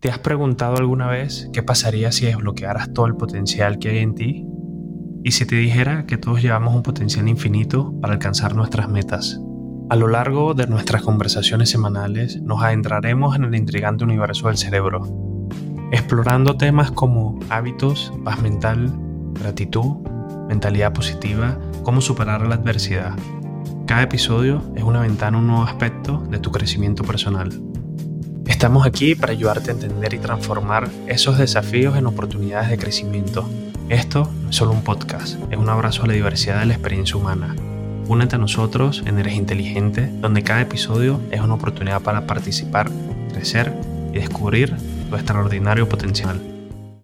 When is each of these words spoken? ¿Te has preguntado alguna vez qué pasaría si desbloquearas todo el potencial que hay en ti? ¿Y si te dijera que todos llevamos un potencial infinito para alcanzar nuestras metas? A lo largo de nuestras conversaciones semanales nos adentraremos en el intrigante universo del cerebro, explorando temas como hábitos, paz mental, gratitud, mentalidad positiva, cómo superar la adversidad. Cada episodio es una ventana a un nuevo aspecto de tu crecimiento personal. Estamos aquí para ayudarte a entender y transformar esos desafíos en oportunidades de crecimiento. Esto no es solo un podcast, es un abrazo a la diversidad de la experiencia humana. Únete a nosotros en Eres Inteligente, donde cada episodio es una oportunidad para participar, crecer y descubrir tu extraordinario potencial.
¿Te 0.00 0.10
has 0.10 0.20
preguntado 0.20 0.76
alguna 0.76 1.08
vez 1.08 1.50
qué 1.52 1.64
pasaría 1.64 2.12
si 2.12 2.26
desbloquearas 2.26 2.92
todo 2.92 3.06
el 3.06 3.16
potencial 3.16 3.80
que 3.80 3.88
hay 3.88 3.98
en 3.98 4.14
ti? 4.14 4.46
¿Y 5.24 5.32
si 5.32 5.44
te 5.44 5.56
dijera 5.56 6.06
que 6.06 6.16
todos 6.16 6.40
llevamos 6.40 6.72
un 6.72 6.84
potencial 6.84 7.26
infinito 7.26 7.92
para 8.00 8.12
alcanzar 8.12 8.54
nuestras 8.54 8.88
metas? 8.88 9.40
A 9.90 9.96
lo 9.96 10.06
largo 10.06 10.54
de 10.54 10.68
nuestras 10.68 11.02
conversaciones 11.02 11.70
semanales 11.70 12.40
nos 12.40 12.62
adentraremos 12.62 13.34
en 13.34 13.42
el 13.42 13.56
intrigante 13.56 14.04
universo 14.04 14.46
del 14.46 14.56
cerebro, 14.56 15.02
explorando 15.90 16.56
temas 16.56 16.92
como 16.92 17.40
hábitos, 17.48 18.12
paz 18.24 18.40
mental, 18.40 18.92
gratitud, 19.40 19.96
mentalidad 20.48 20.92
positiva, 20.92 21.58
cómo 21.82 22.00
superar 22.00 22.46
la 22.46 22.54
adversidad. 22.54 23.16
Cada 23.86 24.02
episodio 24.02 24.62
es 24.76 24.84
una 24.84 25.00
ventana 25.00 25.38
a 25.38 25.40
un 25.40 25.48
nuevo 25.48 25.64
aspecto 25.64 26.18
de 26.30 26.38
tu 26.38 26.52
crecimiento 26.52 27.02
personal. 27.02 27.50
Estamos 28.58 28.84
aquí 28.84 29.14
para 29.14 29.30
ayudarte 29.30 29.70
a 29.70 29.74
entender 29.74 30.14
y 30.14 30.18
transformar 30.18 30.90
esos 31.06 31.38
desafíos 31.38 31.96
en 31.96 32.06
oportunidades 32.06 32.68
de 32.68 32.76
crecimiento. 32.76 33.48
Esto 33.88 34.28
no 34.42 34.50
es 34.50 34.56
solo 34.56 34.72
un 34.72 34.82
podcast, 34.82 35.38
es 35.52 35.56
un 35.56 35.68
abrazo 35.68 36.02
a 36.02 36.08
la 36.08 36.14
diversidad 36.14 36.58
de 36.58 36.66
la 36.66 36.74
experiencia 36.74 37.14
humana. 37.14 37.54
Únete 38.08 38.34
a 38.34 38.40
nosotros 38.40 39.04
en 39.06 39.20
Eres 39.20 39.34
Inteligente, 39.34 40.10
donde 40.12 40.42
cada 40.42 40.62
episodio 40.62 41.20
es 41.30 41.40
una 41.40 41.54
oportunidad 41.54 42.02
para 42.02 42.26
participar, 42.26 42.90
crecer 43.32 43.72
y 44.12 44.18
descubrir 44.18 44.74
tu 45.08 45.14
extraordinario 45.14 45.88
potencial. 45.88 46.57